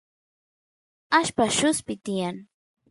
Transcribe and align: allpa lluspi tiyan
allpa 1.17 1.45
lluspi 1.57 1.95
tiyan 2.05 2.35